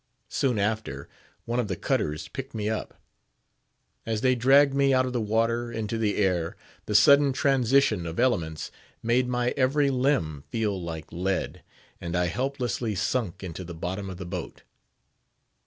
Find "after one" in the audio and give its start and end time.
0.57-1.59